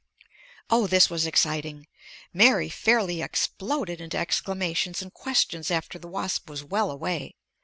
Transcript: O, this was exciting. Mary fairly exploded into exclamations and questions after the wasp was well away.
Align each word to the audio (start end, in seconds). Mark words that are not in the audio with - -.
O, 0.71 0.87
this 0.87 1.11
was 1.11 1.27
exciting. 1.27 1.85
Mary 2.33 2.69
fairly 2.69 3.21
exploded 3.21 4.01
into 4.01 4.17
exclamations 4.17 5.03
and 5.03 5.13
questions 5.13 5.69
after 5.69 5.99
the 5.99 6.07
wasp 6.07 6.49
was 6.49 6.63
well 6.63 6.89
away. 6.89 7.35